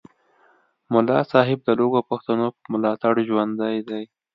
[0.93, 4.03] ملا صاحب د لږو پښتنو په ملاتړ ژوندی دی